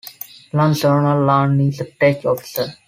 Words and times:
Lon 0.53 0.71
Sernan 0.73 1.27
Lon 1.27 1.61
is 1.61 1.79
a 1.79 1.85
Tech 1.91 2.25
officer. 2.25 2.65